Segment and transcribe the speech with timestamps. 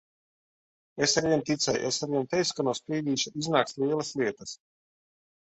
[1.07, 1.81] Es arvien ticēju!
[1.89, 4.57] Es arvien teicu, ka no Sprīdīša iznāks lielas lietas.